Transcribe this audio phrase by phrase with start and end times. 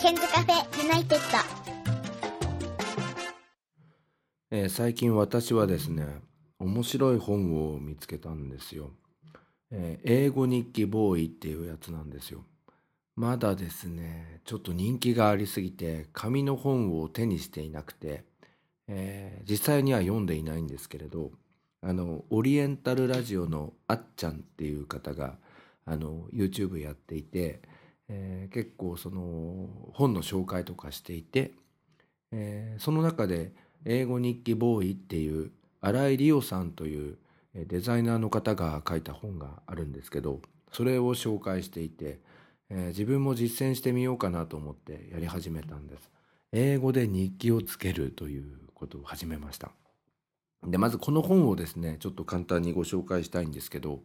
[0.00, 1.38] ケンズカフェユナイテッド。
[4.50, 6.06] えー最近私はですね
[6.58, 8.92] 面白い本を見つけたんですよ、
[9.70, 12.46] えー英語日記ボーイっていうやつなんですよ。
[13.14, 18.24] まだですねちょっと人気がありすぎて紙の本を手にしていなくて、
[18.88, 21.30] えー実際には読んでいないんですけれど
[21.82, 25.36] あのオリエンタルラジオのあっちゃんっていう方が
[25.84, 27.60] あの YouTube やっていて、
[28.10, 31.52] えー結構その本の紹介とかしていて、
[32.32, 33.52] えーその中で
[33.84, 37.16] 英語日記ボーイっていう新井理央さんという
[37.54, 40.40] デザイナーの方が書いた本があるんですけど
[40.72, 42.18] それを紹介していて、
[42.68, 46.10] えー自分も実践してみようかなと思ってやり始めたんです。
[46.52, 49.70] 英語で日記をつけるということを始めました。
[50.66, 54.00] でまずこの本をですねちょっと簡単にご紹介したいんですけど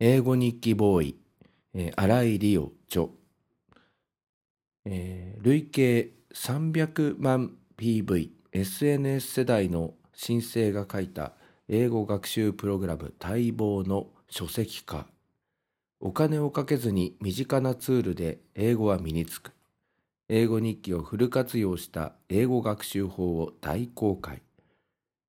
[0.00, 1.16] 英語日記ボーイ、
[1.80, 3.06] えー新井理央著
[4.84, 11.34] えー累計300万 PV SNS 世代の新生が書いた
[11.68, 15.06] 英語学習プログラム待望の書籍化。
[16.00, 19.52] お金をかけずに身近なツールで英語は身につく。
[20.28, 24.42] 英語日記をフル活用した英語学習法を大公開。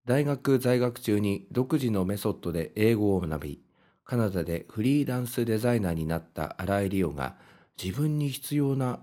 [0.08, 3.61] 大学在学中に独自のメソッドで英語を学び
[4.10, 7.36] カナダでフリーランスデザイナーになった新井理央が
[7.80, 9.02] 自分に必要な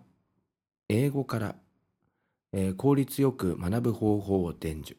[0.89, 1.55] 英語から、
[2.53, 4.99] えー効率よく学ぶ方法を伝授。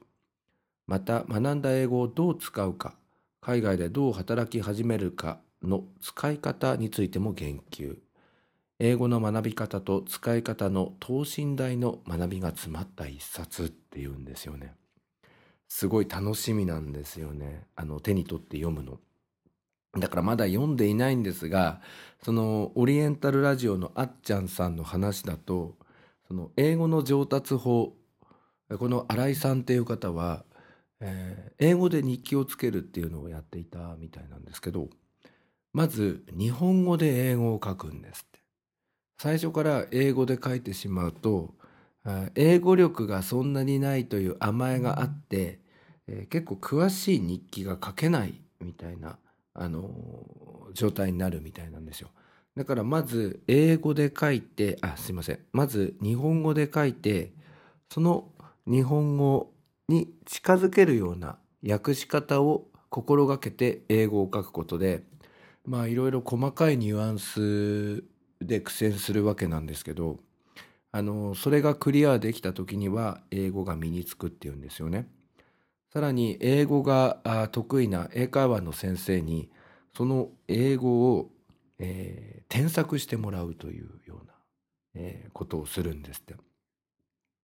[0.86, 2.96] また学んだ英語をどう使うか
[3.42, 7.98] 海外でどう働き始めるかの使い方についても言及。
[8.80, 14.74] 英語の学び方と使い方の等身大の学びが詰まった一冊っていうんですよね。
[15.68, 17.66] すごい楽しみなんですよね。
[17.76, 19.02] あの手に取って読むの。
[20.00, 21.81] だからまだ読んでいないんですが
[22.23, 25.76] そのオリエンタルラジオのあっちゃんさんの話だと
[26.28, 27.94] その英語の上達法
[28.78, 30.44] この新井さんっていう方は、
[30.99, 34.89] えー英語で日記をつけるっていうのをやっていたみたいなんですけど
[35.73, 38.39] まず日本語で英語を書くんですって。
[39.20, 41.55] 最初から英語で書いてしまうと
[42.36, 45.60] 英語力がそんなにないという甘えがあって、
[46.08, 49.17] えー結構詳しい日記が書けないみたいな、
[49.58, 52.10] あの状態になるみたいなんですよ。
[52.56, 57.32] だからまず英語で書いてあすいませんまず日本語で書いて
[57.92, 58.30] その
[58.66, 59.54] 日本語
[59.88, 65.04] に近づけるような訳し方を心がけて英語を書くことで
[65.66, 68.04] まあいろいろ細かいニュアンス
[68.44, 70.17] で苦戦するわけなんですけど
[70.92, 75.08] あのそれがクリアできた時には英語が身につくっていうんですよね。
[75.98, 79.50] さらに英語が得意な英会話の先生に
[79.96, 81.32] その英語を、
[81.80, 84.34] えー添削してもらうというような、
[84.94, 86.36] えーことをするんですって。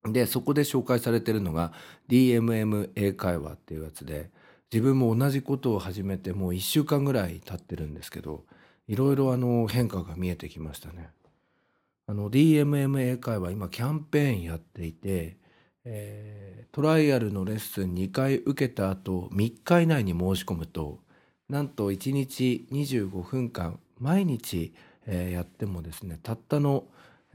[0.06, 1.74] でそこで紹介されてるのが
[2.10, 4.30] DMM 英会話っていうやつで
[4.72, 8.46] 自分も同じことを始めてもう1週間ぐらい経ってるんですけど
[8.88, 11.10] いろいろあの変化が見えてきましたね。
[12.08, 15.38] DMM 英会話今キャンペーンやっていて、
[15.86, 21.00] えートライアルのレッスン2回受けた後3日以内に申し込むと
[21.50, 24.74] なんと1日25分間毎日、
[25.06, 26.86] えーやってもですねたったの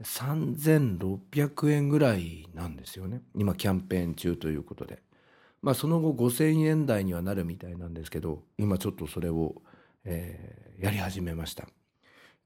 [0.03, 3.21] 3600円ぐらいなんですよね。
[3.35, 5.01] 今キャンペーン中ということで。
[5.61, 9.61] まあその後5000円台にはなるみたいなんですけど今ちょっとそれを、
[10.05, 11.67] えーやり始めました。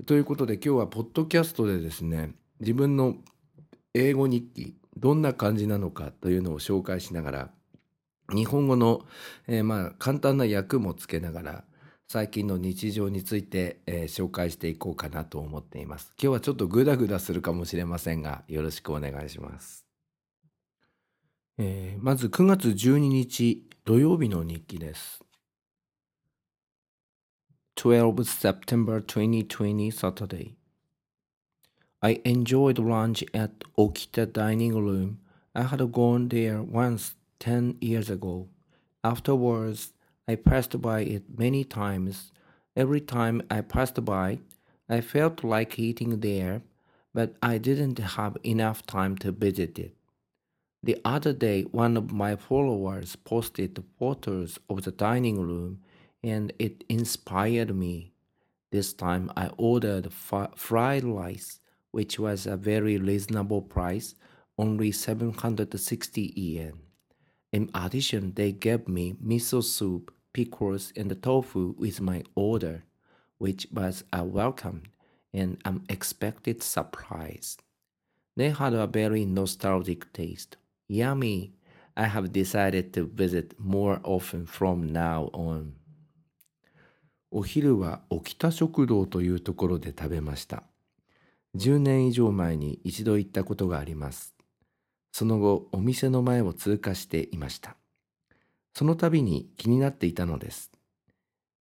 [0.07, 3.15] ということで今日はポッドキャストでですね自分の
[3.93, 7.49] 英語日記どんな感じなのかというのを紹介しながら
[8.29, 9.01] 日本語の、
[9.47, 11.63] えーまあ簡単な訳もつけながら
[12.07, 16.13] 最近の日常について、えー紹介していこうかなと思っています。
[16.21, 19.85] 今日はちょっとグダグダするかもしれませんがよろしくお願いします。
[21.57, 25.23] えーまず9月12日土曜日の日記です。
[27.75, 30.53] 12 September 2020 Saturday
[32.05, 35.19] I enjoyed lunch at Okita Dining Room.
[35.55, 38.49] I had gone there once 10 years ago.
[39.05, 39.93] Afterwards,
[40.27, 42.33] I passed by it many times.
[42.75, 44.39] Every time I passed by,
[44.89, 46.63] I felt like eating there,
[47.13, 49.95] but I didn't have enough time to visit it.
[50.83, 55.79] The other day, one of my followers posted photos of the dining room,
[56.21, 58.11] and it inspired me.
[58.71, 61.61] This time I ordered fried rice,
[61.92, 64.14] which was a very reasonable price,
[64.58, 66.74] only 760 yen.
[67.52, 72.84] In addition, they gave me miso soup, pickles, and tofu with my order,
[73.38, 74.82] which was a welcome
[75.32, 77.56] and unexpected surprise.
[78.36, 80.56] They had a very nostalgic taste.
[80.88, 81.54] Yummy!
[81.96, 85.74] I have decided to visit more often from now on.
[87.30, 90.62] お昼は沖田食堂というところで食べました。
[91.55, 94.33] 10年以上前に一度行ったことがあります。
[95.11, 97.75] その後、お店の前を通過していました。
[98.73, 100.71] その度に気になっていたのです。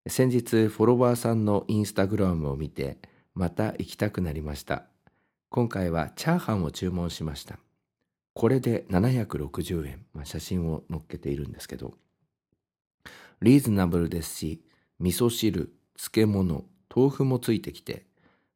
[0.07, 2.99] 先日、フォロワーさんのインスタグラムを見て、
[3.35, 4.85] また行きたくなりました。
[5.49, 7.59] 今回はチャーハンを注文しました。
[8.35, 10.07] これで760円。
[10.15, 11.95] まあ、写真を載っけているんですけど、
[13.43, 14.63] リーズナブルですし、
[15.01, 16.65] 味噌汁、漬物、
[16.95, 18.07] 豆腐もついてきて、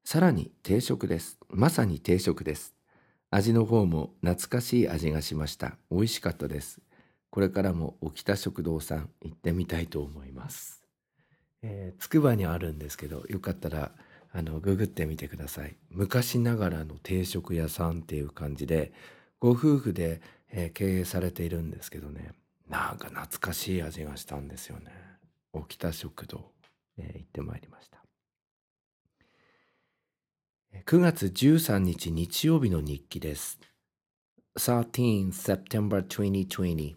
[0.05, 1.39] さらに定食です。
[1.49, 2.75] まさに定食です。
[3.31, 5.79] 味の方も懐かしい味がしました。
[5.91, 6.81] 美味しかったです。
[7.31, 10.85] これからも沖田食堂さん行ってみたいと思います。
[11.63, 13.93] えー、つくばにあるんですけど、よかったら、
[14.31, 15.75] あの、ググってみてください。
[15.91, 18.93] 昔ながらの定食屋さんっていう感じで、
[19.41, 20.21] ご夫婦で、
[20.53, 22.33] えー経営されているんですけどね、
[22.69, 24.93] なんか懐かしい味がしたんですよね。
[25.55, 26.53] 沖田食堂、
[26.99, 28.04] えー行ってまいりました。
[30.74, 33.60] えー9月13日日曜日の日記です。
[34.58, 36.96] 13 September 2020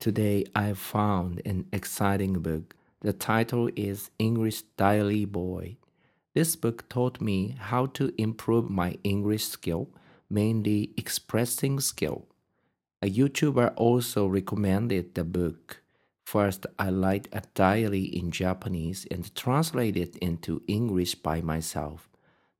[0.00, 2.74] Today I found an exciting book.
[3.00, 5.76] The title is English Diary Boy.
[6.34, 9.88] This book taught me how to improve my English skill,
[10.28, 12.26] mainly expressing skill.
[13.00, 15.82] A YouTuber also recommended the book.
[16.24, 22.07] First, I write a diary in Japanese and translate it into English by myself.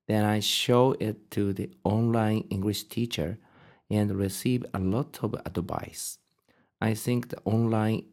[0.10, 3.38] Then I show it to the online English teacher
[3.92, 6.18] and receive a lot of advice.
[6.82, 8.06] I think the online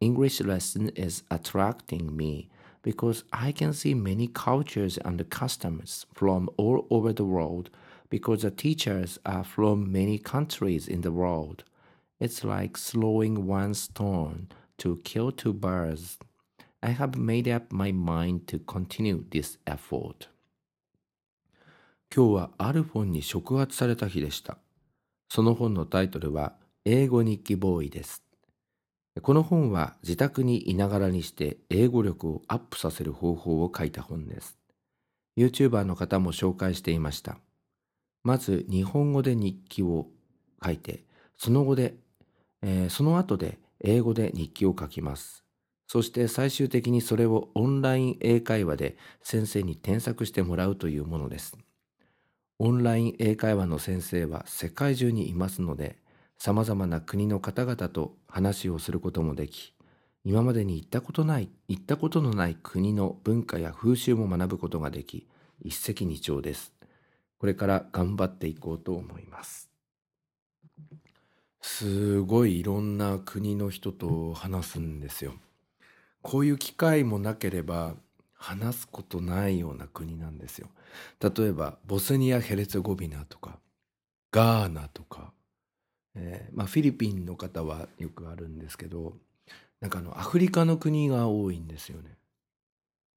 [0.00, 2.48] English lesson is attracting me
[2.82, 7.68] because I can see many cultures and customs from all over the world
[8.10, 11.64] because the teachers are from many countries in the world.
[12.20, 14.46] It's like throwing one stone
[14.78, 16.16] to kill two birds.
[16.80, 20.28] I have made up my mind to continue this effort.
[22.12, 24.58] 今日はある本に触発された日でした。
[25.28, 26.54] その本のタイトルは
[26.84, 28.24] 英語日記ボーイです。
[29.22, 34.58] この本は自宅にいながらにして英語力をアップさせる方法を書いた本です。
[35.36, 37.38] YouTuber の方も紹介していました。
[38.24, 40.08] まず日本語で日記を
[40.64, 41.04] 書いて、
[41.38, 41.94] その後で、
[42.62, 45.44] えーその後で英語で日記を書きます。
[45.86, 51.56] そして最終的にそれをオンライン英会話で先生に添削してもらうというものです。
[52.62, 55.96] オンライン英会話の先生は世界中にいますので、
[56.36, 59.72] 様々な国の方々と話をすることもでき、
[60.24, 65.26] 今までに行ったことない、行ったことのない国の文化や風習も学ぶことができ、
[65.62, 66.74] 一石二鳥です。
[67.38, 69.70] これから頑張っていこうと思います。
[71.62, 75.32] すごいいろんな国の人と話すんですよ。
[76.20, 77.94] こういう機会もなければ
[78.34, 80.68] 話すことないような国なんですよ。
[81.20, 83.58] 例えばボスニア・ヘルツェゴビナとか
[84.32, 85.32] ガーナとか、
[86.14, 89.14] えーまあ、フィリピンの方はよくあるんですけど
[89.80, 92.16] なんかあのアフリカの国が多いんですよね。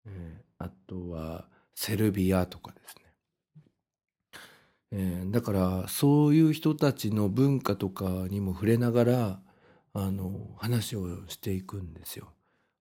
[0.07, 3.01] えーあとはセルビアとかですね。
[4.91, 9.39] えーだからそういう人たちの文化とかにも触れながら
[9.93, 12.29] あの話をしていくんですよ。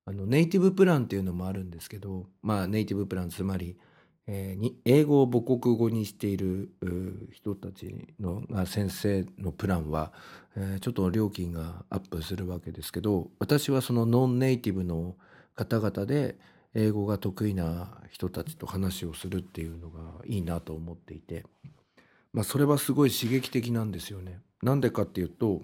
[0.05, 3.77] あのネイティブプランっていうのもあるんですけどまあネイティブプランつまり、
[4.35, 6.71] えーに英語を母国語にしている
[7.33, 10.12] 人たちの先生のプランは、
[10.57, 15.17] えーちょっと料金がアップするわけですけど私はそのノンネイティブの
[15.55, 16.39] 方々で
[16.75, 21.45] 英語が得意な人たちと話をするっていうのがいいなと思っていて、
[22.33, 24.41] まあ、それはすごい刺激的なんですよね。
[24.62, 25.61] なんでかっていうと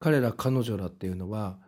[0.00, 1.58] 彼ら彼女らっていうのは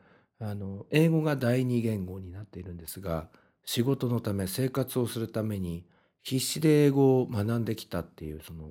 [0.40, 3.28] あの英語が第二言語になっているんですが
[3.64, 5.84] 仕事のため生活をするために
[6.22, 8.70] 必死で英語を学んできたっていうその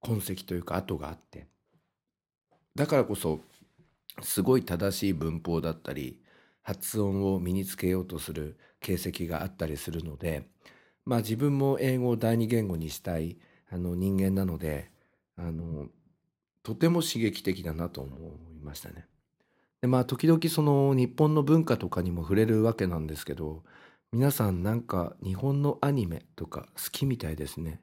[0.00, 1.46] 痕跡というか跡があって
[2.74, 3.40] だからこそ
[4.22, 6.20] すごい正しい文法だったり
[6.62, 10.48] 発音を身につけようとする形跡があったりするので
[11.04, 13.38] まあ自分も英語を第二言語にしたい
[13.70, 14.90] あの人間なので
[15.36, 15.86] あの
[16.62, 18.16] とても刺激的だなと思
[18.60, 19.06] いましたね。
[19.80, 23.62] でまあ時々その日本の文化とかにも触れるわけなんですけど
[24.12, 27.80] 皆さんなんか日本のアニメとか好きみたいですね。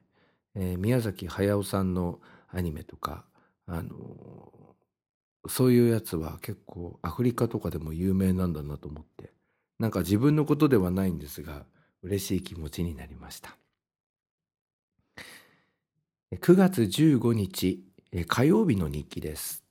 [0.54, 3.24] えー宮崎駿さんのアニメとか
[3.66, 4.74] あの
[5.48, 9.32] そういうやつは結構アフリカとかでも有名なんだなと思って
[9.78, 11.64] なんか自分のことではないんですが
[12.02, 13.56] 嬉しい気持ちになりました。
[16.32, 17.84] 9月15日、
[18.26, 19.62] 火曜日の日記です。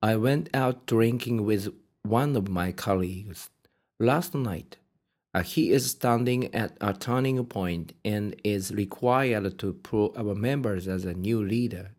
[0.00, 1.72] I went out drinking with
[2.06, 3.50] one of my colleagues
[3.98, 4.78] last night.
[5.34, 10.88] Uh, he is standing at a turning point and is required to prove our members
[10.88, 11.90] as a new leader.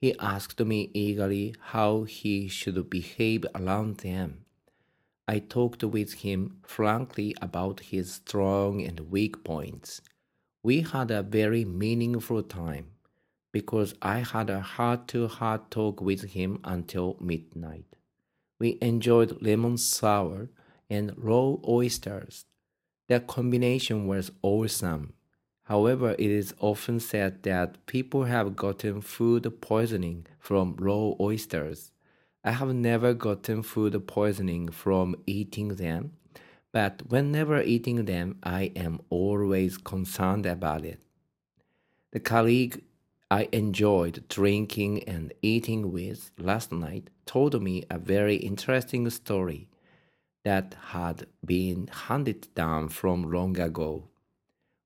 [0.00, 4.44] He asked me eagerly how he should behave around them.
[5.26, 10.02] I talked with him frankly about his strong and weak points.
[10.62, 12.88] We had a very meaningful time
[13.50, 17.96] because I had a heart to heart talk with him until midnight.
[18.58, 20.48] We enjoyed lemon sour
[20.94, 22.46] and raw oysters.
[23.08, 25.14] The combination was awesome.
[25.64, 31.90] However, it is often said that people have gotten food poisoning from raw oysters.
[32.44, 36.12] I have never gotten food poisoning from eating them,
[36.72, 41.00] but whenever eating them, I am always concerned about it.
[42.12, 42.84] The colleague
[43.30, 49.68] I enjoyed drinking and eating with last night told me a very interesting story
[50.44, 54.04] that had been handed down from long ago.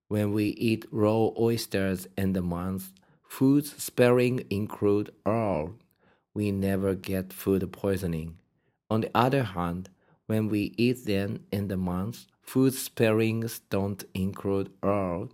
[0.08, 5.74] When we eat raw oysters in the month, foods sparing include all.
[6.32, 8.38] We never get food poisoning.
[8.90, 9.90] On the other hand,
[10.26, 15.28] when we eat them in the month, food sparings don't include all.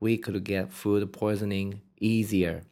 [0.00, 2.64] We could get food poisoning easier.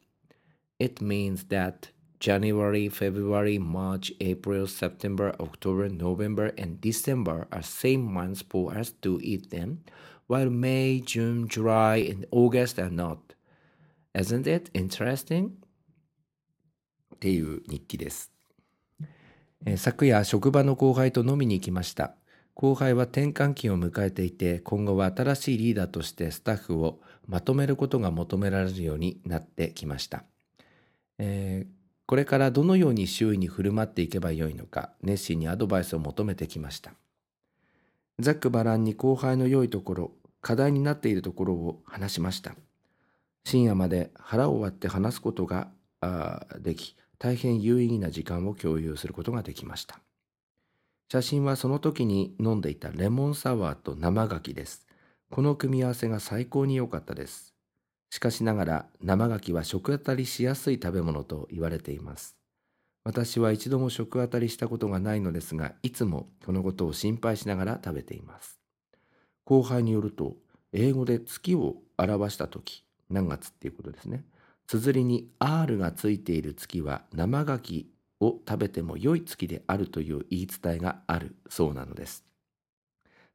[0.79, 8.43] It means that January, February, March, April, September, October, November, and December are same months
[8.43, 9.85] for us to eat them,
[10.27, 13.19] while May, June, July, and August are not.
[14.15, 15.51] Isn't it interesting?
[17.15, 18.33] っていう日記です。
[19.65, 22.15] え昨夜、職場の後輩と飲みに行きました。
[22.55, 30.25] 後輩は転換期を迎えていて、今後は新しいリーダーとしてスタッフをまとめることが求められるようになってきました。
[31.19, 31.76] えー
[32.07, 36.95] これからどのように周囲に振る舞っていけばよいのか、熱心にアドバイスを求めてきました。
[38.21, 42.55] ざっくばらんに後輩の良いところ、課題になっているところを話しました。
[43.45, 45.69] 深夜まで腹を割って話すことが
[46.61, 49.99] でき、大変有意義な時間を共有することができました。
[51.11, 54.87] 写真はその時に飲んでいたレモンサワーと生牡蠣です。
[55.31, 57.56] この組み合わせが最高に良かったです。
[58.11, 62.37] しかしながら生牡蠣は食当たりしやすい食べ物と言われています。
[63.05, 68.59] 私は一度も食当たりしたことがないのですが、いつもこのことを心配しながら食べています。
[69.45, 70.35] 後輩によると、
[70.73, 74.25] 英語で月を表したとき、何月っていうことですね。
[74.67, 77.85] 綴りに R がついている月は生牡蠣
[78.21, 82.25] を食べても良い月であるという言い伝えがあるそうなのです。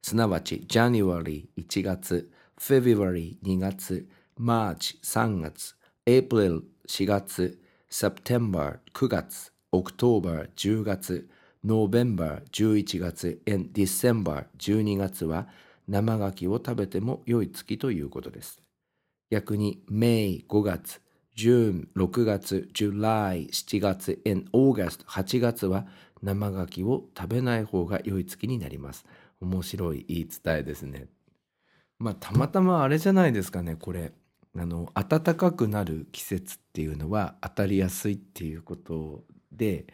[0.02, 4.06] すなわち January 1月、February 2月、
[4.38, 5.74] March 3月、
[6.06, 7.58] April 4月、
[7.90, 11.28] September 9月、October 10月、
[11.64, 15.48] November 11月、and December 12月は
[15.86, 18.62] 生牡蠣を食べても良い月ということです。
[19.30, 21.00] 逆に May 5月、
[21.36, 25.86] June 6月、July 7月、and August 8月は
[26.22, 29.04] 生牡蠣を食べない方が良い月になります。
[29.40, 31.08] 面白い言い伝えですね。
[31.98, 34.12] まあたまたまあれじゃないですかねこれ
[34.56, 39.86] あの暖かくなる季節っていうのは当たりやすいっていうことで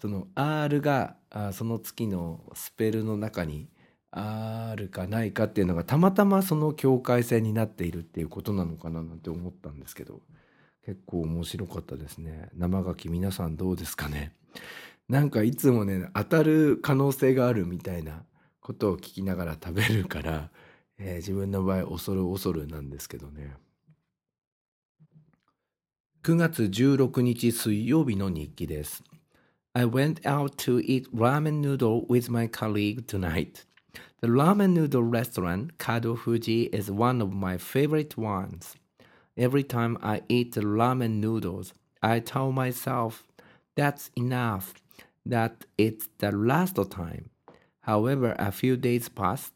[0.00, 3.68] その R があその月のスペルの中に
[4.12, 10.20] あるかないかっていうのがたまたまその境界線になっているっていうことなのかななんて思ったんですけど
[10.84, 12.50] 結構面白かったですね。
[12.54, 14.34] 生牡蠣皆さんどうですかね。
[15.08, 18.22] なんかいつもね当たる可能性があるみたいな
[18.60, 20.50] ことを聞きながら食べるから、
[20.98, 23.54] えー自分の場合恐る恐るなんですけどね。
[26.29, 29.03] 9月16日水曜日の日記です
[29.73, 33.65] I went out to eat ramen noodle with my colleague tonight.
[34.21, 38.75] The ramen noodle restaurant Kado Fuji is one of my favorite ones.
[39.35, 43.23] Every time I eat the ramen noodles, I tell myself
[43.75, 44.75] that's enough,
[45.25, 47.31] that it's the last time.
[47.81, 49.51] However, a few days pass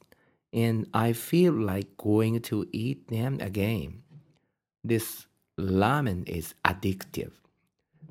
[0.52, 4.02] and I feel like going to eat them again.
[4.84, 5.28] This
[5.60, 7.32] ramen is addictive.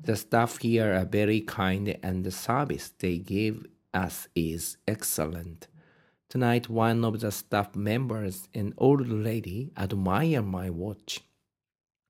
[0.01, 5.67] The staff here are very kind and the service they give us is excellent.
[6.29, 11.21] Tonight, one of the staff members, an old lady, admired my watch.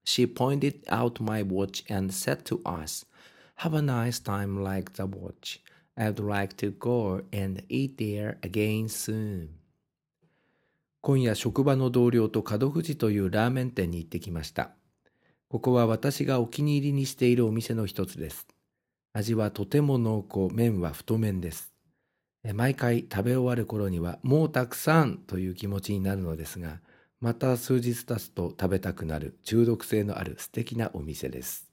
[0.06, 3.06] She pointed out my watch and said to us,
[3.56, 5.62] Have a nice time like the watch.
[5.98, 9.60] I'd like to go and eat there again soon.
[11.02, 14.72] 今夜職場の同僚と角富士というラーメン店に行ってきました。
[15.51, 18.47] ここは私がお気に入りにしているお店の一つです。
[19.15, 21.73] 味はとても濃厚、麺は太麺です。
[22.53, 26.81] 毎回食べ終わる頃にはもうたくさんという気持ちになるのですが、
[27.21, 31.73] また数日経つと食べたくなる中毒性のある素敵なお店です。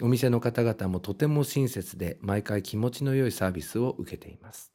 [0.00, 4.72] お店の方々もとても親切で毎回気持ちの良いサービスを受けています。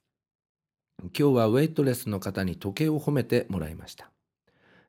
[1.02, 4.12] 今日はウェイトレスの方に時計を褒めてもらいました。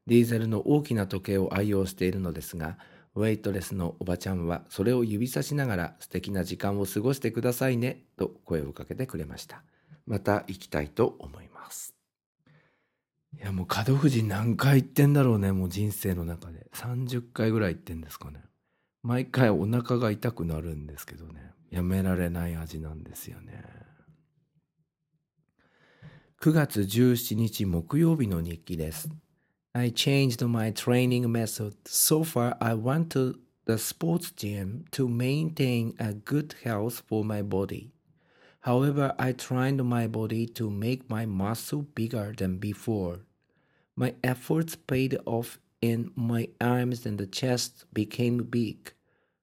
[0.07, 2.77] ディーゼルの大きな時計を愛用しているのですが、
[3.17, 9.63] ウェイトレスのおばちゃんはそれを指さしながら素敵な時間を過ごしてくださいねと声をかけてくれました。
[10.07, 11.95] また行きたいと思います。
[13.41, 16.67] いやもう門富士何回行ってんだろうね、もう人生の中で。
[16.75, 18.41] 30回ぐらい行ってんですかね。
[19.03, 21.53] 毎回お腹が痛くなるんですけどね。
[21.71, 23.65] やめられない味なんですよね。
[26.41, 29.09] 9月17日木曜日の日記です。
[29.77, 31.75] I changed my training method.
[31.89, 37.43] So far, I went to the sports gym to maintain a good health for my
[37.43, 37.93] body.
[38.61, 43.21] However, I trained my body to make my muscle bigger than before.
[43.97, 48.93] My efforts paid off and my arms and the chest became big.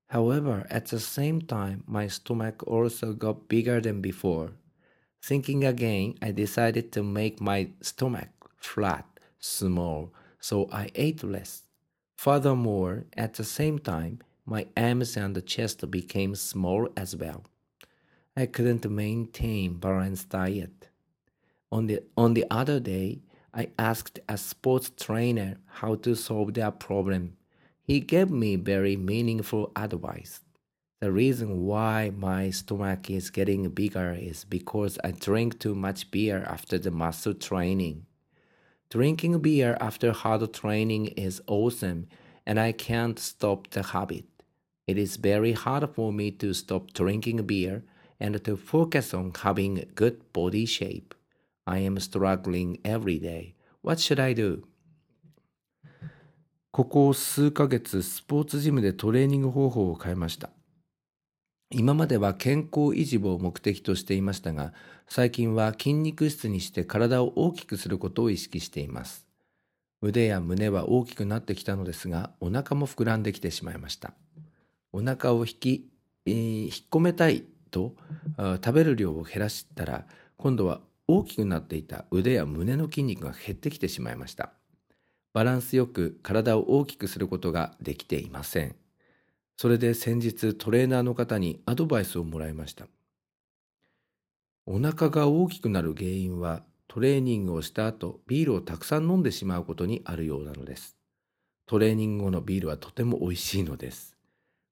[0.08, 4.52] However, at the same time, my stomach also got bigger than before.
[5.22, 9.06] Thinking again, I decided to make my stomach flat,
[9.40, 11.64] small, so I ate less.
[12.18, 17.46] Furthermore, at the same time, my arms and chest became small as well.
[18.36, 20.90] I couldn't maintain balanced diet.
[21.72, 23.22] On the on the other day,
[23.54, 27.38] I asked a sports trainer how to solve that problem.
[27.84, 30.42] He gave me very meaningful advice.
[31.02, 36.44] The reason why my stomach is getting bigger is because I drink too much beer
[36.48, 38.06] after the muscle training.
[38.91, 42.07] Drinking beer after hard training is awesome,
[42.47, 44.25] and I can't stop the habit.
[44.87, 47.83] It is very hard for me to stop drinking beer
[48.21, 51.15] and to focus on having good body shape.
[51.67, 53.55] I am struggling every day.
[53.83, 54.63] What should I do?
[56.71, 60.51] ここ数ヶ月スポーツジムでトレーニング方法を変えました。
[61.74, 64.74] 今までは健康維持を目的としていましたが、
[65.08, 69.26] 最近は筋肉質にして体を大きくすることを意識しています。
[70.02, 74.14] 腕や胸は大きくなってきたのですが、お腹も膨らんできてしまいました。
[74.92, 75.90] お腹を引き、
[76.26, 77.96] えー引っ込めたいと
[78.36, 80.06] あ食べる量を減らしたら、
[80.38, 84.52] 今度は大きくなっていた腕や胸の筋肉が減ってきてしまいました。
[85.34, 88.81] バランスよく体を大きくすることができていません。
[89.62, 92.88] それで先日トレーナーの方にアドバイスをもらいました。
[94.66, 100.98] お腹が大きくなる原因はトレーニングをした後ビールをたくさん飲んでしまうことにあるようなのです。
[101.68, 104.18] トレーニング後のビールはとても美味しいのです。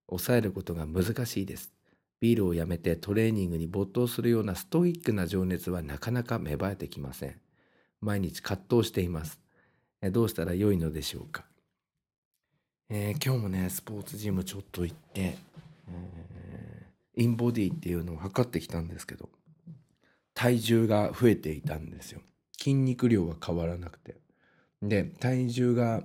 [0.09, 1.71] 抑えることが難しいです。
[2.19, 7.35] ビールをやめてトレーニングに没頭するようなストイックな情熱はなかなか芽生えてきません。
[8.01, 9.39] 毎日葛藤しています。
[10.01, 11.45] えどうしたら良いのでしょうか？
[12.91, 15.37] えー今日もね、スポーツジムちょっと行って、
[15.87, 19.29] えーインボディっていうのを測ってきたんですけど、
[20.33, 22.21] 体重が増えていたんですよ。
[22.57, 24.15] 筋肉量は変わらなくて。
[24.81, 26.01] で、体重が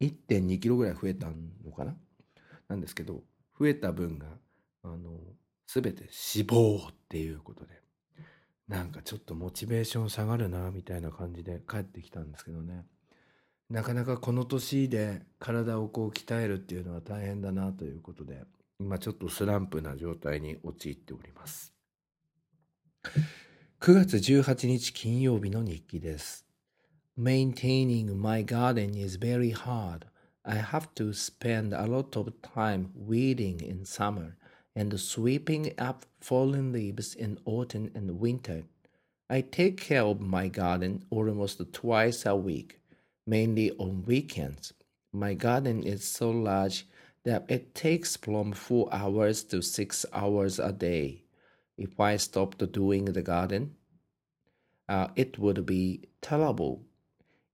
[0.00, 1.28] 1.2キロぐらい増えた
[1.64, 1.96] のかな？
[2.68, 3.22] なんですけど、
[3.58, 4.26] 増えた分が、
[4.82, 5.12] あの、
[5.66, 7.80] すべて脂肪っていうことで、
[8.66, 12.84] なんかちょっとモチベーション下がるな、みたいな感じで帰ってきたんですけどね。
[13.70, 18.42] なかなかこの年で体をこう鍛えるっていうのは大変だなということで、
[18.80, 21.74] 今ちょっとスランプな状態に陥っております。
[23.80, 26.46] 9月18日金曜日の日記です。
[27.18, 30.06] Maintaining my garden is very hard.
[30.44, 34.36] I have to spend a lot of time weeding in summer
[34.74, 38.64] and sweeping up fallen leaves in autumn and winter.
[39.28, 42.80] I take care of my garden almost twice a week,
[43.28, 44.72] mainly on weekends.
[45.12, 46.86] My garden is so large
[47.24, 51.24] that it takes from four hours to six hours a day.
[51.76, 53.76] If I stopped doing the garden,
[54.88, 56.86] uh, it would be terrible.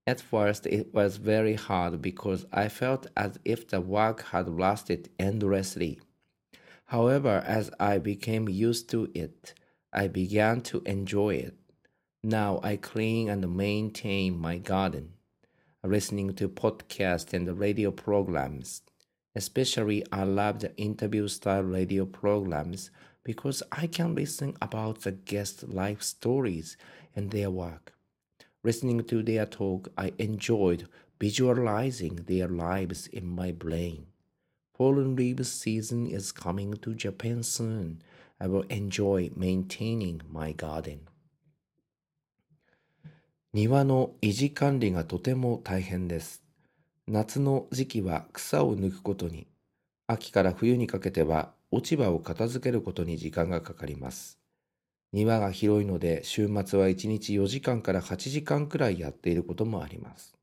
[0.07, 5.09] At first, it was very hard because I felt as if the work had lasted
[5.19, 5.99] endlessly.
[6.85, 9.53] However, as I became used to it,
[9.91, 11.57] I began to enjoy it.
[12.23, 15.14] Now I clean and maintain my garden,
[15.87, 18.81] listening to podcasts and radio programs.
[19.35, 22.91] Especially, I love the interview style radio programs
[23.23, 26.77] because I can listen about the guests' life stories
[27.15, 27.93] and their work.
[28.63, 30.87] Listening to their talk, I enjoyed
[31.19, 34.07] visualizing their lives in my brain.
[34.73, 38.01] Fallen leaves season is coming to Japan soon.
[38.39, 41.07] I will enjoy maintaining my garden.
[43.55, 46.43] 庭の維持管理がとても大変です。
[47.07, 49.47] 夏の時期は草を抜くことに、
[50.07, 54.39] 秋から冬にかけては落ち葉を片付けることに時間がかかります。
[55.13, 60.35] 庭が広いので週末は1日4時間から8時間くらいやっていることもあります。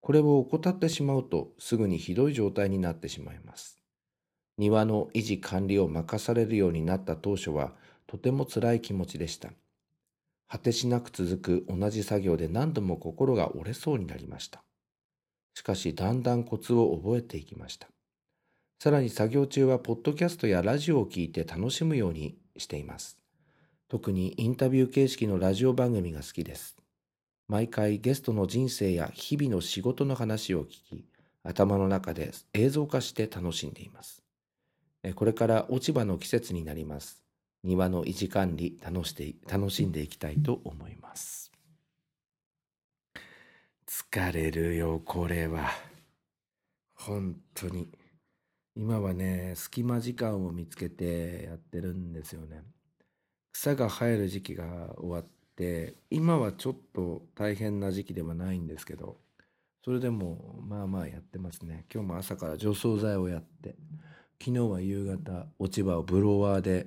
[0.00, 3.80] これを怠ってしまうとすぐにひどい状態になってしまいます。
[4.58, 7.74] 庭の維持管理を任されるようになった当初は
[8.08, 9.50] とても辛い気持ちでした。
[10.50, 14.64] 果てしなく続く同じ作業で何度も心が折れそうになりました。
[15.54, 17.86] しかしだんだんコツを覚えていきました。
[18.80, 23.16] さらに作業中はポッドキャストやラジオを聞いて楽しむようにしています。
[23.88, 26.76] 特にインタビュー形式のラジオ番組が好きです。
[27.46, 31.04] 毎回ゲストの人生や日々の仕事の話を聞き、
[31.44, 34.24] 頭の中で映像化して楽しんでいます。
[35.14, 37.19] これから落ち葉の季節になります。
[37.62, 41.52] 庭の維持管理楽して楽しんでいきたいと思います。
[43.86, 45.70] 疲れるよ、これは。
[46.94, 47.88] 本当に。
[48.76, 52.62] 今はね、隙間時間を見つけてやってるんですよね。
[53.52, 59.18] 草が生える時期が終わって、今はちょっと大変な時期ではないんですけど、
[59.84, 61.84] それでもまあまあやってますね。
[61.92, 63.76] 今日も朝から除草剤をやって、
[64.42, 66.86] 昨日は夕方落ち葉をブロワーで、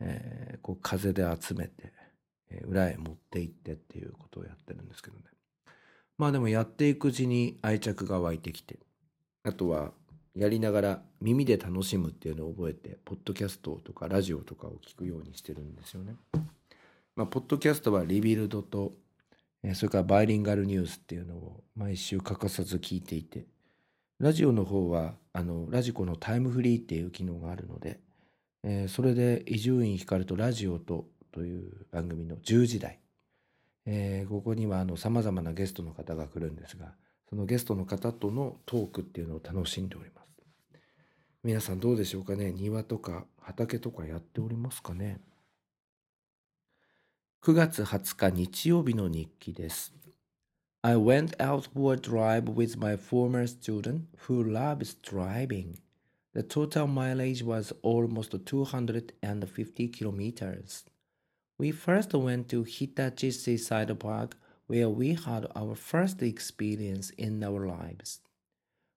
[0.00, 1.92] えーこう風で集めて、
[2.50, 5.24] えー裏へ持って行ってっていうことをやってるんですけどね。
[6.16, 8.78] まあでもやっていくうちに愛着が湧いてきて、
[9.42, 9.92] あとは
[10.34, 16.16] やりながら耳で楽しむっていうのを覚えて、ポッドキャストとかラジオとかを聞くようにしてるんですよね。
[17.16, 18.92] まあ、ポッドキャストはリビルドと、
[19.62, 23.46] えそれからバイリンガルニュースっていうのを毎週欠かさず聞いていて、
[24.18, 28.00] ラジオの方は、あの、ラジコのタイムフリーっていう機能があるので、
[28.66, 32.98] えーそれで伊集院光とラジオとという番組の10時台、
[33.84, 36.94] えーここにはあの様々なゲストの方が来るんですが、
[37.28, 40.28] そのゲストの方とのトークっていうのを楽しんでおります。
[41.42, 42.52] 皆さんどうでしょうかね？
[42.52, 45.20] 庭とか畑とかやっておりますかね
[47.42, 49.92] ？9月20日日曜日の日記です。
[50.80, 55.83] I went out for a drive with my former student who loves driving.
[56.34, 60.84] The total mileage was almost 250 kilometers.
[61.58, 67.66] We first went to Hitachi Seaside Park where we had our first experience in our
[67.66, 68.20] lives.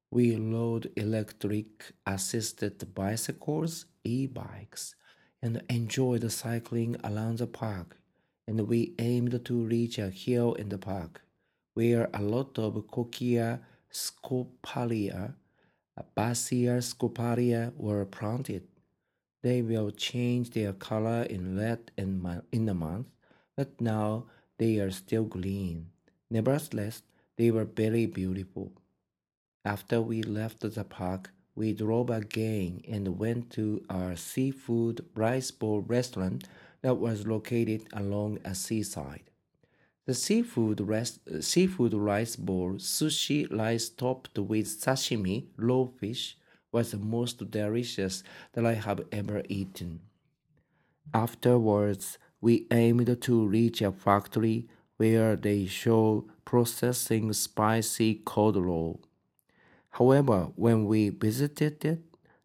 [0.09, 4.95] We rode electric assisted bicycles, e bikes,
[5.41, 7.97] and enjoyed cycling around the park.
[8.47, 11.21] And we aimed to reach a hill in the park
[11.75, 13.59] where a lot of Cochia
[13.93, 15.35] scoparia,
[16.15, 18.63] Basia scoparia were planted.
[19.43, 23.07] They will change their color in red in, in a month,
[23.55, 24.25] but now
[24.57, 25.91] they are still green.
[26.29, 27.03] Nevertheless,
[27.37, 28.71] they were very beautiful.
[29.63, 35.81] After we left the park, we drove again and went to a seafood rice bowl
[35.81, 36.47] restaurant
[36.81, 39.29] that was located along a seaside.
[40.07, 46.37] The seafood, rest, uh, seafood rice bowl, sushi rice topped with sashimi, raw fish,
[46.71, 49.99] was the most delicious that I have ever eaten.
[51.13, 59.01] Afterwards, we aimed to reach a factory where they show processing spicy cod roll.
[59.89, 62.03] However, when we visited it,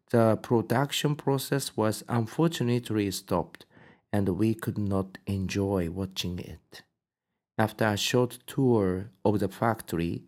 [0.09, 3.65] the production process was unfortunately stopped
[4.11, 6.83] and we could not enjoy watching it.
[7.57, 10.23] After a short tour of the factory,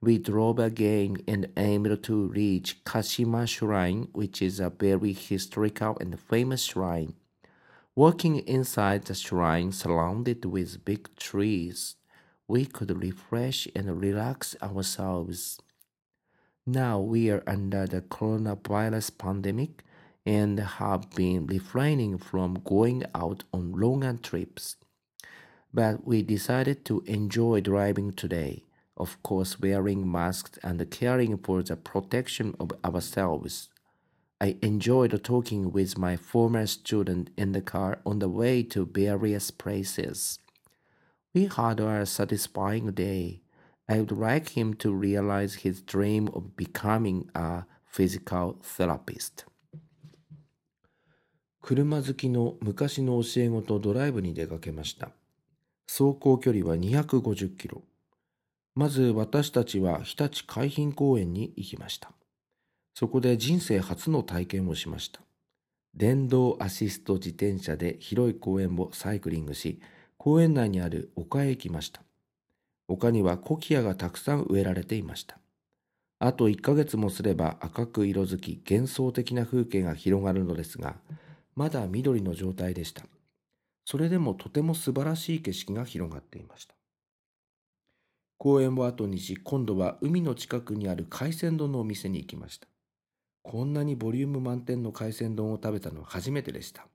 [0.00, 6.18] we drove again and aimed to reach Kashima Shrine, which is a very historical and
[6.20, 7.14] famous shrine.
[7.96, 11.96] Walking inside the shrine surrounded with big trees,
[12.46, 15.58] we could refresh and relax ourselves.
[16.64, 19.82] Now we are under the coronavirus pandemic
[20.24, 24.76] and have been refraining from going out on longer trips
[25.73, 28.63] But we decided to enjoy driving today,
[28.95, 33.69] of course, wearing masks and caring for the protection of ourselves.
[34.39, 39.49] I enjoyed talking with my former student in the car on the way to various
[39.51, 40.37] places.
[41.33, 43.41] We had a satisfying day.
[43.89, 49.45] I would like him to realize his dream of becoming a physical therapist.
[51.61, 55.11] 車好きの昔の教え子とドライブに出かけました。
[55.90, 57.82] 走行距離は250キロ。
[58.74, 62.12] まず私たちは日立海浜公園に行きました。
[62.94, 65.20] そこで人生初の体験をしました。
[65.94, 69.80] 電動アシスト自転車で広い公園をサイクリングし、
[70.18, 72.02] 公園内にある丘へ行きました。
[72.86, 75.38] 丘にはコキアがたくさん植えられていました。
[76.18, 80.96] あと1ヶ月もすれば赤く色づき幻想的な風景が広がるのですが、
[81.56, 83.04] まだ緑の状態でした。
[83.90, 86.74] それでもとても素晴らしい景色が広がっていました。
[88.36, 92.68] 公園を後にし、今度は海の近くにある海鮮丼のお店に行きました。
[93.40, 96.86] こんなにボリューム満点の海鮮丼を食べたのは初めてでした。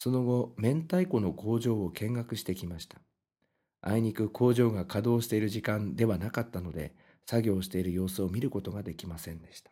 [0.00, 2.98] その後、明太子の工場を見学してきました。
[3.80, 6.92] あいにく工場が稼働している時間ではなかったので、
[7.24, 9.70] 作業している様子を見ることができませんでした。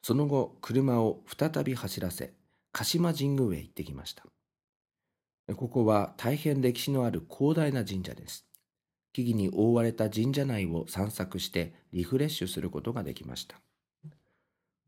[0.00, 2.37] その後、車を再び走らせ、
[2.72, 4.24] 鹿島神宮へ行ってきました。
[5.54, 8.46] ここは大変歴史のある広大な神社です。
[9.12, 13.60] 木々に覆われた神社内を散策してリフレッシュすることができました。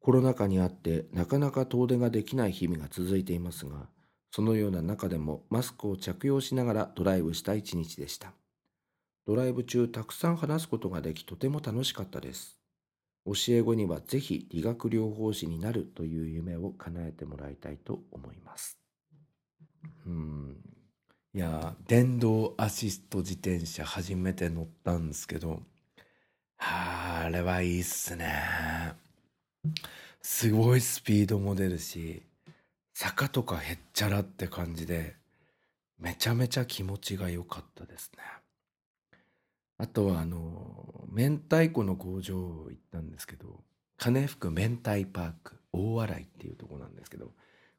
[0.00, 3.88] コロナ禍にあってなかなか遠出ができない日々が続いていますが、
[4.30, 8.32] そのような中でもマスクを着用しながらドライブした一日でした。
[9.26, 12.59] ドライブ中たくさん話すことができとても楽しかったです。
[13.26, 18.78] 教え子にはぜひ理学療法士になるという夢を叶えてもらいたいと思います。
[20.06, 20.56] うん。
[21.32, 25.62] いや電動アシスト自転車初めて乗ったんですけど
[26.58, 28.94] あれはいいっすね。
[30.22, 32.22] すごいスピードも出るし
[32.94, 35.16] 坂とかへっちゃらって感じで
[35.98, 38.39] めちゃめちゃ気持ちが良かったですね。
[39.80, 43.60] あとはあの明太子の工場行ったんですけど
[43.96, 47.30] 金福明太パーク大洗っていうとこなんですけど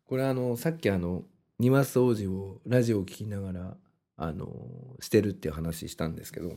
[0.08, 1.22] これあのさっきあの
[1.60, 3.78] 庭掃除をラジオを聴きながら
[4.18, 4.50] あの
[5.00, 6.54] してるっていう話したんですけど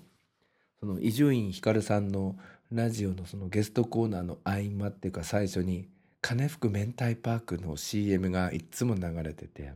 [0.81, 2.37] その伊集院光さんの
[2.73, 5.89] ラジオのそのゲストコーナーの合間っていうか最初に
[6.23, 9.73] 金福明太パークの CM がいつも流れてて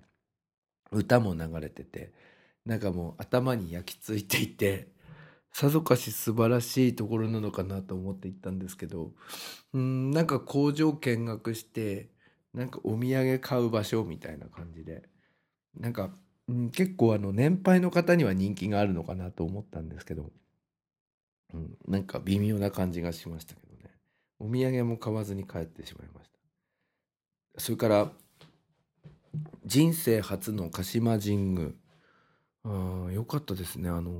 [0.90, 2.12] 歌も流れてて
[2.64, 4.88] なんかもう頭に焼き付いていて
[5.59, 9.11] さぞかし素晴らしいところなのかなと思って行ったんですけど
[9.73, 12.11] うんなんか工場見学して
[12.55, 15.03] なんかお土産買う場所みたいな感じで
[15.77, 16.11] なんか、
[16.53, 20.31] ん、結構あの年配の方には人気があるのかなと思ったんですけど、
[21.53, 23.90] うん、なんか微妙な感じがしましたけどね。
[24.38, 27.61] お土産も買わずに帰ってしまいました。
[27.61, 28.12] それから
[29.66, 31.71] 人生初の鹿島神宮。
[32.68, 33.88] あよかったですね。
[33.88, 34.12] あの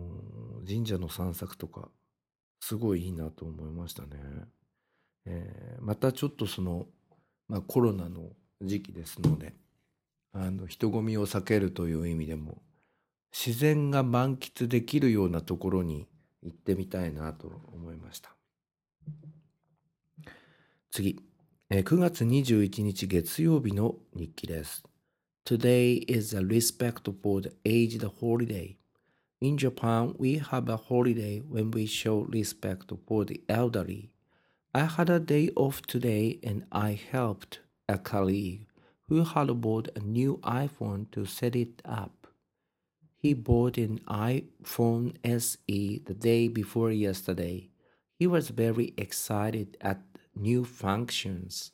[0.67, 1.89] 神社の散策とか
[2.61, 4.09] すごいいいなと思いましたね、
[5.27, 6.87] えー、またちょっとその、
[7.49, 8.31] まあ、コロナの
[8.63, 9.55] 時期ですので
[10.33, 12.61] あの人混みを避けるという意味でも
[13.33, 16.07] 自然が満喫できるようなところに
[16.43, 18.35] 行ってみたいなと思いました。
[20.91, 21.21] 次。
[21.71, 24.83] え9月21日月曜日の日記です。
[25.49, 28.77] Today is a respect for the aged holiday.
[29.41, 34.11] In Japan, we have a holiday when we show respect for the elderly.
[34.75, 38.67] I had a day off today and I helped a colleague
[39.09, 42.27] who had bought a new iPhone to set it up.
[43.17, 47.71] He bought an iPhone SE the day before yesterday.
[48.19, 50.03] He was very excited at
[50.37, 51.73] new functions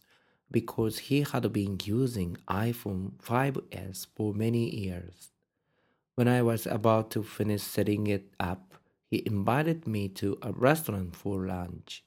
[0.54, 5.32] because he had been using iPhone 5S for many years.
[6.14, 8.74] When I was about to finish setting it up,
[9.10, 12.04] he invited me to a restaurant for lunch.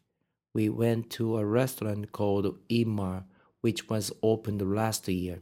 [0.53, 3.25] We went to a restaurant called Imar
[3.59, 5.41] which was opened last year.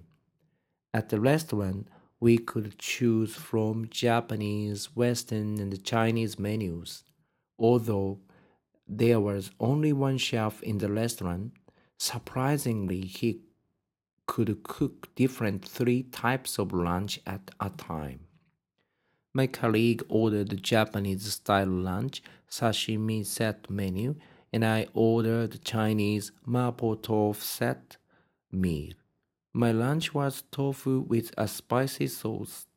[0.91, 1.87] At the restaurant,
[2.19, 7.03] we could choose from Japanese, Western, and Chinese menus.
[7.59, 8.21] Although
[8.87, 11.51] there was only one chef in the restaurant,
[11.97, 13.41] surprisingly, he
[14.27, 18.21] could cook different three types of lunch at a time.
[19.33, 24.15] My colleague ordered Japanese style lunch, sashimi set menu,
[24.53, 27.97] and I ordered Chinese mapo tofu set
[28.51, 28.93] meal.
[29.53, 32.67] My lunch was tofu with a spicy sauce.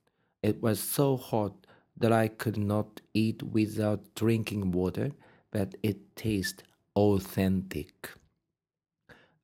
[0.43, 5.13] It was so hot that I could not eat without drinking water,
[5.51, 6.65] but it tasted
[6.97, 8.11] authentic.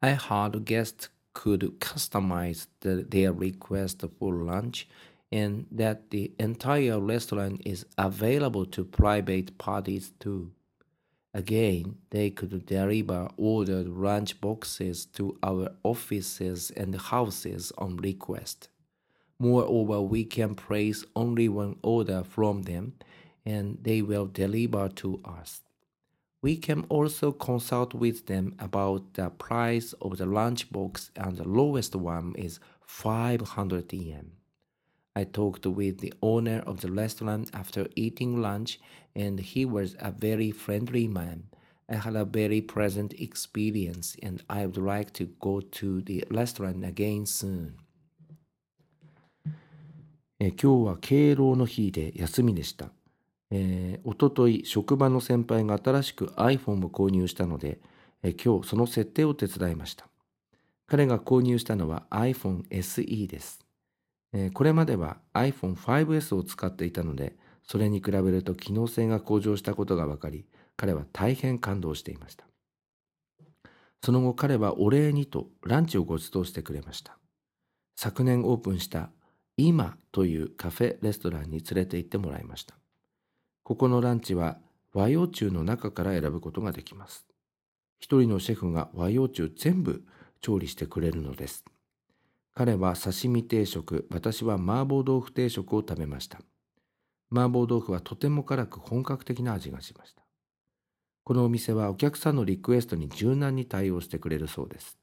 [0.05, 4.87] I heard guests could customize the, their request for lunch
[5.33, 10.53] and that the entire restaurant is available to private parties too.
[11.33, 18.69] Again, they could deliver ordered lunch boxes to our offices and houses on request.
[19.39, 22.93] Moreover, we can place only one order from them
[23.47, 25.63] and they will deliver to us.
[26.44, 31.96] We can also consult with them about the price of the lunchbox and the lowest
[31.96, 34.32] one is 500 yen.
[35.16, 38.80] I talked with the owner of the restaurant after eating lunch
[39.16, 41.44] and he was a very friendly man.
[41.90, 46.86] I had a very pleasant experience and I would like to go to the restaurant
[46.86, 47.76] again soon.
[50.42, 52.92] えー今日は敬老の日で休みでした。
[53.57, 57.79] えー、おととい職場の先輩が新しく iPhone を購入したので、
[58.25, 60.09] えー今日その設定を手伝いました。
[60.89, 63.65] 彼が購入したのは iPhone SE です。
[64.33, 72.45] えーこれまでは iPhone5S を使っていたので、それに比べると機能性が向上したことが分かり、彼は大変感動していました。
[74.03, 77.17] その後彼はお礼にとランチをご馳走してくれました。
[77.95, 79.11] 昨年オープンした
[79.57, 82.75] 今というカフェレストランに連れて行ってもらいました。
[83.65, 84.59] ここのランチは
[84.93, 87.27] 和洋中の中から選ぶことができます。
[87.99, 90.05] 一人のシェフが和洋中全部
[90.43, 91.65] 調理してくれるのです。
[92.55, 96.43] 彼は刺身定食、私は麻婆豆腐定食を食べました。
[97.33, 100.23] 麻婆豆腐はとても辛く本格的な味がしました。
[101.25, 104.99] このお店はお客さんのリクエストに柔軟に対応してくれるそうです。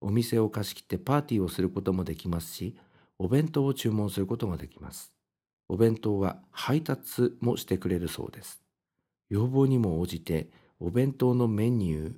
[0.00, 2.76] お店を貸し切ってパーティーをすることもできますし、
[3.16, 5.12] お弁当を注文することができます。
[5.68, 8.62] お弁当は配達もしてくれるそうです。
[9.30, 12.14] 要望にも応じて、お弁当のメニュー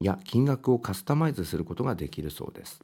[0.00, 2.80] や金額をカスタマイズすることができるそうです。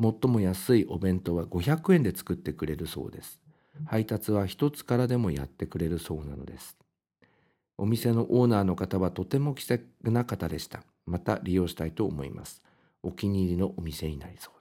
[0.00, 3.38] 最も安いお弁当は500円で作ってくれるそうです。
[3.84, 6.76] 配達は一つからでもやってくれるそうなのです。
[7.76, 10.82] お店のオーナーの方はとても気さくな方でした。
[11.06, 12.62] また利用したいと思います。
[13.02, 14.59] お気に入りのお店になりそうです。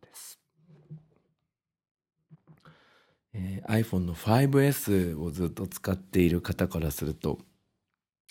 [3.42, 7.40] えー iPhone の 5S をずっと使っている方からすると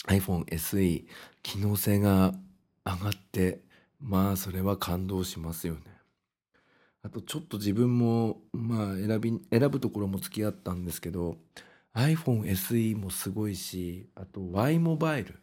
[0.08, 1.04] iPhone SE
[1.42, 2.34] 機能性が
[2.84, 3.60] 上がって
[4.00, 5.80] まあそれは感動しますよね。
[7.02, 11.36] あとちょっと自分もまあ選び選ぶところも付き合ったんですけど
[11.94, 15.40] iPhone SE もすごいしあと Y モバイル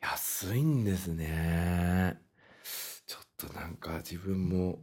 [0.00, 2.20] 安いんですね。
[3.06, 4.80] ちょっとなんか自分も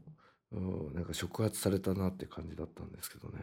[0.93, 3.39] なんか触発されたなって感じだったんですけどね。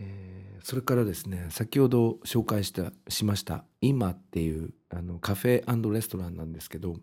[0.00, 6.96] えそれからですね先ほど紹介したしました今っていうあのカフェレストランなんですけど、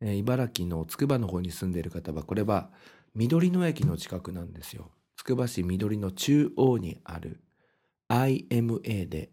[0.00, 2.70] えー茨城のつくばの方に住んでいる方はこれは
[3.14, 4.90] 緑野駅の近くなんですよ。
[5.16, 7.40] つくば市緑の中央にある
[8.08, 9.30] IMA で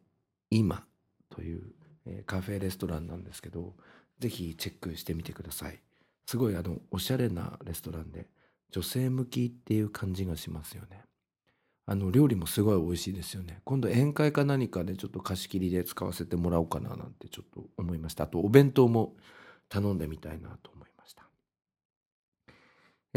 [0.49, 0.85] 今
[1.29, 1.63] という、
[2.05, 3.75] えーカフェレストランなんですけど
[4.19, 5.79] ぜひチェックしてみてください。
[6.25, 8.27] すごいあのおしゃれなレストランで
[8.71, 11.04] 女性向きっていう感じがしますよね。
[11.87, 13.61] あの料理もすごい美味しいですよね。
[13.63, 18.23] 今度宴会か何かでちょっと貸し切りで使わせてもらおうかななんてちょっと思いました。
[18.23, 19.15] あとお弁当も
[19.69, 21.27] 頼んでみたいなと思いました。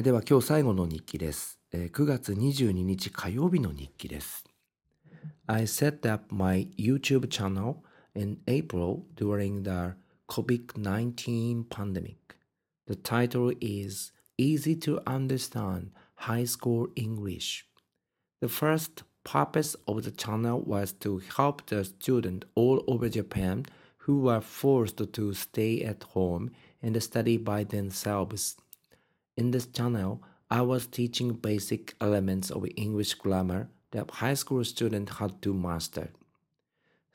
[0.02, 1.58] では今日最後の日記です。
[1.72, 4.44] えー9月22日火曜日の日記です。
[5.46, 7.76] I set up my YouTube channel
[8.14, 9.96] in April during the
[10.28, 12.16] COVID-19 pandemic.
[12.86, 17.67] The title is Easy to Understand High School English.
[18.40, 23.66] The first purpose of the channel was to help the students all over Japan
[23.98, 28.56] who were forced to stay at home and study by themselves.
[29.36, 35.16] In this channel, I was teaching basic elements of English grammar that high school students
[35.16, 36.10] had to master.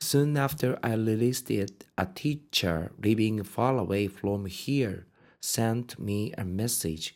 [0.00, 5.06] Soon after I released it, a teacher living far away from here
[5.40, 7.14] sent me a message.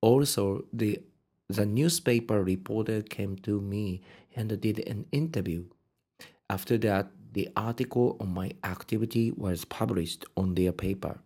[0.00, 1.00] Also, the
[1.48, 4.02] the newspaper reporter came to me
[4.36, 5.64] and did an interview.
[6.50, 11.20] After that, the article on my activity was published on their paper.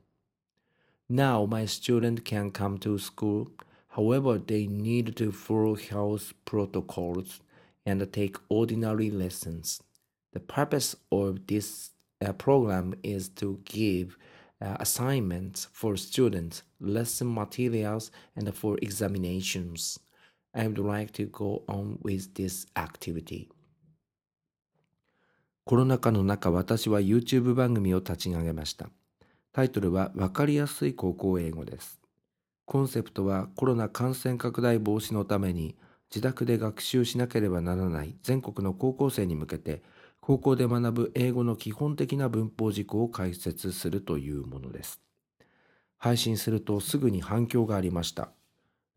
[1.08, 3.50] Now my student can come to school.
[3.88, 7.40] However, they need to follow health protocols
[7.84, 9.82] and take ordinary lessons.
[10.32, 11.90] The purpose of this
[12.24, 14.16] uh, program is to give
[14.60, 19.98] uh, assignments for students, lesson materials, and for examinations.
[20.54, 23.48] I would like to go on with this activity.
[25.64, 28.90] コロナ禍の中、私は YouTube 番組を立ち上げました。
[29.52, 32.00] タイトルはわかりやすい高校英語です。
[32.64, 35.76] コンセプトはコロナ感染拡大防止のために
[36.10, 39.82] 自宅で学習しなければならない全国の高校生に向けて
[40.20, 45.00] 高校で学ぶ英語の基本的な文法事項を解説するというものです。
[45.98, 48.32] 配信するとすぐに反響がありました。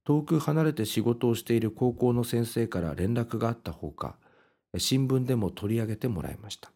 [0.06, 4.16] 遠く離れて仕事をしている高校の先生から連絡があったほか、
[4.78, 6.72] 新聞でも取り上げてもらいました。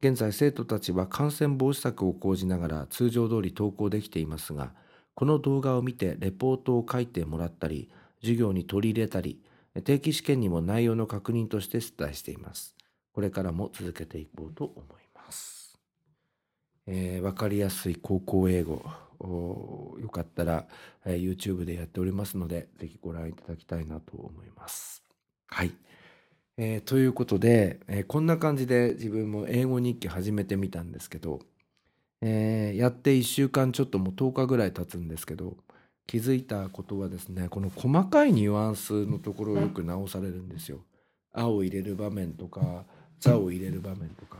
[0.00, 4.72] 現在生徒たちは感染防止策を講じながら通常通り登校できていますが、
[5.14, 9.42] この動画を見てレポートを書いてもらったり、授業に取り入れたり、
[9.84, 12.76] 定期試験にも内容の確認として出題しています。
[13.12, 15.76] これからも続けていこうと思います。
[16.86, 18.84] えー、わかりやすい高校英語、
[19.20, 20.66] よかったら、
[21.04, 25.02] えー、YouTube でやっておりますので、ぜひご覧いただきたいなと思います。
[25.46, 25.72] はい。
[26.56, 31.40] えー、ということで、えー、こんな感じで自分も英語日記始めてみたんですけど、
[32.20, 35.56] えー、やって1週間ちょっともう10日ぐらい経つんですけど
[36.08, 40.80] 気づいたことはですねこの細かいニュアンスのところをよく直されるんですよ。
[41.32, 42.84] あを入れる場面とか
[43.20, 44.38] 「ざ」を入れる場面とか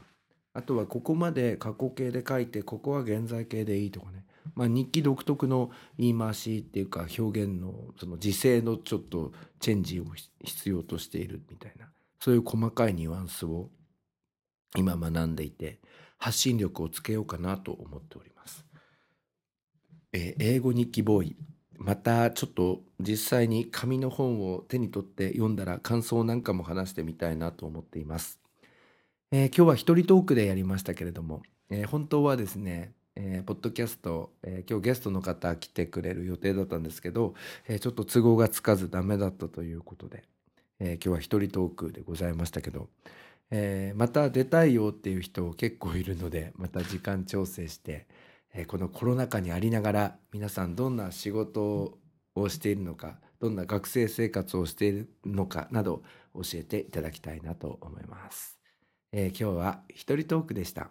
[0.55, 4.25] あとはここまで過去形で書いてここは現在形でいいとかね、
[4.55, 10.05] まあ、日記独特の言い回しっていうか表現のその時勢のちょっとチェンジを
[10.43, 11.89] 必要としているみたいな
[12.21, 13.71] そういう細かいニュアンスを
[14.77, 15.81] 今学んでいて
[16.19, 18.65] 発信力をつけようかなと思っております。
[20.13, 21.37] えー、英語日記ボーイ
[21.79, 28.41] またちょっと実際に紙の本を手に取って読んだら感想なんかも話してみたいなと思っています。
[29.31, 37.35] えー、今日は一人トークでやりましたけれども、えー、本当はですね、えー、ポッドキャスト、え今日ゲストの方来てくれる予定だったんですけど、
[37.67, 40.23] えちょっと都合がつかずダメだったということで、
[40.79, 42.89] え今日は一人トークでございましたけど、
[43.51, 48.07] え、また出たいよっていう人結構いるのでまた時間調整して、
[48.55, 51.99] え、このコロナ禍にありながら皆さんどんな仕事
[52.37, 56.05] をしているのかどんな学生生活をしているのかなど
[56.35, 58.61] 教えていただきたいなと思います、
[59.11, 60.91] え、今日は一人トークでした。